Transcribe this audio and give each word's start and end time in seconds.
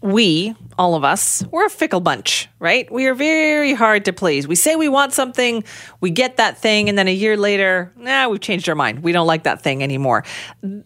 we, 0.00 0.54
all 0.78 0.94
of 0.94 1.02
us, 1.02 1.42
we're 1.50 1.66
a 1.66 1.70
fickle 1.70 2.00
bunch, 2.00 2.48
right? 2.60 2.90
We 2.90 3.06
are 3.06 3.14
very 3.14 3.74
hard 3.74 4.04
to 4.04 4.12
please. 4.12 4.46
We 4.46 4.54
say 4.54 4.76
we 4.76 4.88
want 4.88 5.12
something, 5.12 5.64
we 6.00 6.10
get 6.10 6.36
that 6.36 6.56
thing, 6.58 6.88
and 6.88 6.96
then 6.96 7.08
a 7.08 7.14
year 7.14 7.36
later, 7.36 7.92
nah, 7.96 8.28
we've 8.28 8.40
changed 8.40 8.68
our 8.68 8.76
mind. 8.76 9.02
We 9.02 9.10
don't 9.10 9.26
like 9.26 9.42
that 9.42 9.60
thing 9.60 9.82
anymore. 9.82 10.24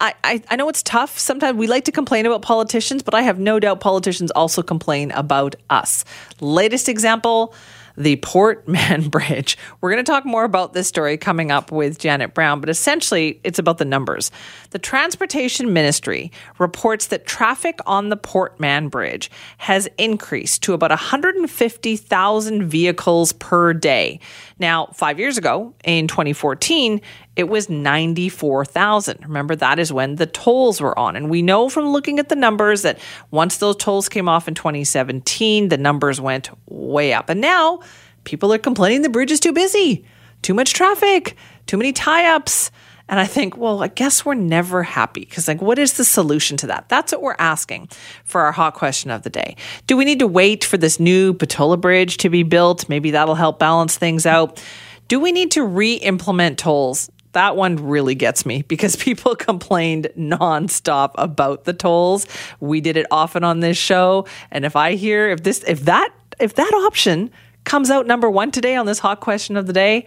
I, 0.00 0.14
I, 0.24 0.42
I 0.48 0.56
know 0.56 0.70
it's 0.70 0.82
tough. 0.82 1.18
Sometimes 1.18 1.58
we 1.58 1.66
like 1.66 1.84
to 1.84 1.92
complain 1.92 2.24
about 2.24 2.40
politicians, 2.40 3.02
but 3.02 3.14
I 3.14 3.22
have 3.22 3.38
no 3.38 3.60
doubt 3.60 3.80
politicians 3.80 4.30
also 4.30 4.62
complain 4.62 5.10
about 5.10 5.54
us. 5.68 6.04
Latest 6.40 6.88
example, 6.88 7.54
the 7.96 8.16
Port 8.16 8.66
Mann 8.66 9.08
Bridge. 9.08 9.56
We're 9.80 9.90
going 9.90 10.04
to 10.04 10.10
talk 10.10 10.24
more 10.24 10.44
about 10.44 10.72
this 10.72 10.88
story 10.88 11.16
coming 11.16 11.50
up 11.50 11.70
with 11.70 11.98
Janet 11.98 12.34
Brown, 12.34 12.60
but 12.60 12.68
essentially 12.68 13.40
it's 13.44 13.58
about 13.58 13.78
the 13.78 13.84
numbers. 13.84 14.30
The 14.70 14.78
Transportation 14.78 15.72
Ministry 15.72 16.32
reports 16.58 17.06
that 17.08 17.26
traffic 17.26 17.78
on 17.86 18.08
the 18.08 18.16
Port 18.16 18.58
Mann 18.58 18.88
Bridge 18.88 19.30
has 19.58 19.88
increased 19.98 20.62
to 20.64 20.72
about 20.72 20.90
150,000 20.90 22.64
vehicles 22.64 23.32
per 23.32 23.72
day. 23.72 24.20
Now, 24.58 24.86
five 24.94 25.18
years 25.18 25.38
ago, 25.38 25.74
in 25.84 26.06
2014, 26.08 27.00
it 27.36 27.48
was 27.48 27.68
94,000. 27.68 29.18
Remember, 29.22 29.56
that 29.56 29.78
is 29.78 29.92
when 29.92 30.16
the 30.16 30.26
tolls 30.26 30.80
were 30.80 30.96
on. 30.96 31.16
And 31.16 31.28
we 31.28 31.42
know 31.42 31.68
from 31.68 31.88
looking 31.88 32.18
at 32.18 32.28
the 32.28 32.36
numbers 32.36 32.82
that 32.82 32.98
once 33.30 33.56
those 33.56 33.76
tolls 33.76 34.08
came 34.08 34.28
off 34.28 34.46
in 34.46 34.54
2017, 34.54 35.68
the 35.68 35.78
numbers 35.78 36.20
went 36.20 36.50
way 36.84 37.12
up. 37.12 37.28
And 37.28 37.40
now 37.40 37.80
people 38.24 38.52
are 38.52 38.58
complaining 38.58 39.02
the 39.02 39.08
bridge 39.08 39.30
is 39.30 39.40
too 39.40 39.52
busy, 39.52 40.04
too 40.42 40.54
much 40.54 40.72
traffic, 40.72 41.36
too 41.66 41.76
many 41.76 41.92
tie 41.92 42.34
ups. 42.34 42.70
And 43.08 43.20
I 43.20 43.26
think, 43.26 43.56
well, 43.58 43.82
I 43.82 43.88
guess 43.88 44.24
we're 44.24 44.34
never 44.34 44.82
happy 44.82 45.20
because, 45.20 45.46
like, 45.46 45.60
what 45.60 45.78
is 45.78 45.94
the 45.94 46.04
solution 46.04 46.56
to 46.58 46.68
that? 46.68 46.88
That's 46.88 47.12
what 47.12 47.20
we're 47.20 47.36
asking 47.38 47.88
for 48.24 48.40
our 48.40 48.52
hot 48.52 48.74
question 48.74 49.10
of 49.10 49.22
the 49.22 49.30
day. 49.30 49.56
Do 49.86 49.96
we 49.96 50.06
need 50.06 50.20
to 50.20 50.26
wait 50.26 50.64
for 50.64 50.78
this 50.78 50.98
new 50.98 51.34
Pattullo 51.34 51.78
Bridge 51.78 52.16
to 52.18 52.30
be 52.30 52.42
built? 52.42 52.88
Maybe 52.88 53.10
that'll 53.10 53.34
help 53.34 53.58
balance 53.58 53.98
things 53.98 54.24
out. 54.24 54.62
Do 55.08 55.20
we 55.20 55.32
need 55.32 55.50
to 55.52 55.64
re 55.64 55.94
implement 55.94 56.58
tolls? 56.58 57.10
That 57.32 57.56
one 57.56 57.76
really 57.76 58.14
gets 58.14 58.46
me 58.46 58.62
because 58.62 58.96
people 59.08 59.36
complained 59.36 60.08
nonstop 60.16 61.10
about 61.16 61.64
the 61.64 61.74
tolls. 61.74 62.26
We 62.58 62.80
did 62.80 62.96
it 62.96 63.06
often 63.10 63.44
on 63.44 63.60
this 63.60 63.76
show. 63.76 64.26
And 64.50 64.64
if 64.64 64.76
I 64.76 64.94
hear, 64.94 65.28
if 65.28 65.42
this, 65.42 65.62
if 65.66 65.82
that, 65.82 66.08
if 66.38 66.54
that 66.54 66.72
option 66.86 67.30
comes 67.64 67.90
out 67.90 68.06
number 68.06 68.30
one 68.30 68.50
today 68.50 68.76
on 68.76 68.86
this 68.86 68.98
hot 68.98 69.20
question 69.20 69.56
of 69.56 69.66
the 69.66 69.72
day, 69.72 70.06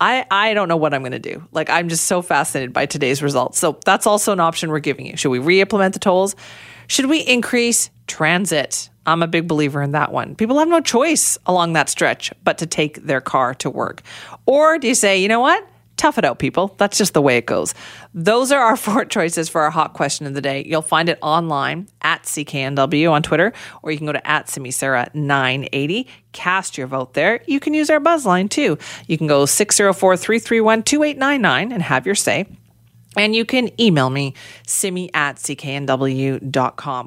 I, 0.00 0.26
I 0.30 0.54
don't 0.54 0.68
know 0.68 0.76
what 0.76 0.92
I'm 0.92 1.02
going 1.02 1.12
to 1.12 1.18
do. 1.18 1.46
Like, 1.52 1.70
I'm 1.70 1.88
just 1.88 2.04
so 2.06 2.20
fascinated 2.22 2.72
by 2.72 2.86
today's 2.86 3.22
results. 3.22 3.58
So, 3.58 3.78
that's 3.84 4.06
also 4.06 4.32
an 4.32 4.40
option 4.40 4.70
we're 4.70 4.80
giving 4.80 5.06
you. 5.06 5.16
Should 5.16 5.30
we 5.30 5.38
re 5.38 5.60
implement 5.60 5.94
the 5.94 6.00
tolls? 6.00 6.34
Should 6.88 7.06
we 7.06 7.20
increase 7.20 7.90
transit? 8.06 8.90
I'm 9.06 9.22
a 9.22 9.26
big 9.26 9.46
believer 9.46 9.82
in 9.82 9.92
that 9.92 10.12
one. 10.12 10.34
People 10.34 10.58
have 10.58 10.68
no 10.68 10.80
choice 10.80 11.38
along 11.46 11.74
that 11.74 11.88
stretch 11.88 12.32
but 12.42 12.58
to 12.58 12.66
take 12.66 13.04
their 13.04 13.20
car 13.20 13.54
to 13.56 13.70
work. 13.70 14.02
Or 14.46 14.78
do 14.78 14.88
you 14.88 14.94
say, 14.94 15.18
you 15.18 15.28
know 15.28 15.40
what? 15.40 15.66
Tough 15.96 16.18
it 16.18 16.24
out, 16.24 16.38
people. 16.38 16.74
That's 16.78 16.98
just 16.98 17.14
the 17.14 17.22
way 17.22 17.36
it 17.36 17.46
goes. 17.46 17.74
Those 18.12 18.50
are 18.50 18.60
our 18.60 18.76
four 18.84 19.04
choices 19.04 19.48
for 19.48 19.62
our 19.62 19.70
hot 19.70 19.92
question 19.92 20.26
of 20.26 20.34
the 20.34 20.40
day. 20.40 20.64
You'll 20.66 20.82
find 20.82 21.08
it 21.08 21.18
online 21.22 21.88
at 22.02 22.24
CKNW 22.24 23.10
on 23.10 23.22
Twitter, 23.22 23.52
or 23.82 23.90
you 23.90 23.98
can 23.98 24.06
go 24.06 24.12
to 24.12 24.26
at 24.26 24.46
SimiSara980. 24.46 26.06
Cast 26.32 26.76
your 26.76 26.86
vote 26.88 27.14
there. 27.14 27.42
You 27.46 27.60
can 27.60 27.74
use 27.74 27.90
our 27.90 28.00
buzz 28.00 28.26
line 28.26 28.48
too. 28.48 28.76
You 29.06 29.18
can 29.18 29.26
go 29.26 29.46
604 29.46 30.16
331 30.16 30.82
2899 30.82 31.72
and 31.72 31.82
have 31.82 32.06
your 32.06 32.14
say. 32.14 32.46
And 33.16 33.34
you 33.36 33.44
can 33.44 33.70
email 33.80 34.10
me, 34.10 34.34
simi 34.66 35.08
at 35.14 35.36
cknw.com. 35.36 37.02